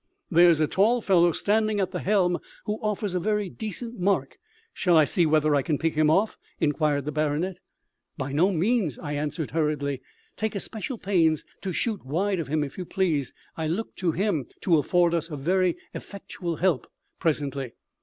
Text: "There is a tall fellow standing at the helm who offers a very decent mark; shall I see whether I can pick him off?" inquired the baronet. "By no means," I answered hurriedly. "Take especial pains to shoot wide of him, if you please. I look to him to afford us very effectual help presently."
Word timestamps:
"There 0.31 0.49
is 0.49 0.59
a 0.59 0.65
tall 0.65 0.99
fellow 1.01 1.31
standing 1.31 1.79
at 1.79 1.91
the 1.91 1.99
helm 1.99 2.39
who 2.65 2.79
offers 2.81 3.13
a 3.13 3.19
very 3.19 3.49
decent 3.51 3.99
mark; 3.99 4.39
shall 4.73 4.97
I 4.97 5.05
see 5.05 5.27
whether 5.27 5.53
I 5.53 5.61
can 5.61 5.77
pick 5.77 5.93
him 5.93 6.09
off?" 6.09 6.39
inquired 6.59 7.05
the 7.05 7.11
baronet. 7.11 7.57
"By 8.17 8.31
no 8.31 8.51
means," 8.51 8.97
I 8.97 9.13
answered 9.13 9.51
hurriedly. 9.51 10.01
"Take 10.35 10.55
especial 10.55 10.97
pains 10.97 11.45
to 11.61 11.71
shoot 11.71 12.03
wide 12.03 12.39
of 12.39 12.47
him, 12.47 12.63
if 12.63 12.79
you 12.79 12.85
please. 12.85 13.31
I 13.55 13.67
look 13.67 13.95
to 13.97 14.11
him 14.11 14.47
to 14.61 14.79
afford 14.79 15.13
us 15.13 15.27
very 15.27 15.77
effectual 15.93 16.55
help 16.55 16.87
presently." 17.19 17.73